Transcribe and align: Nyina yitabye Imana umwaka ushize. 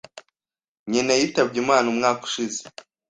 Nyina 0.91 1.13
yitabye 1.19 1.57
Imana 1.63 1.85
umwaka 1.93 2.21
ushize. 2.29 2.59